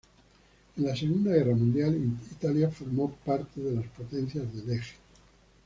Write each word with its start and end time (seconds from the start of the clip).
En 0.77 0.83
la 0.85 0.95
Segunda 0.95 1.29
Guerra 1.31 1.53
Mundial, 1.55 1.93
Italia 2.31 2.71
formó 2.71 3.11
parte 3.23 3.61
de 3.61 3.73
las 3.75 3.85
Potencias 3.89 4.51
del 4.51 4.71
Eje. 4.75 4.95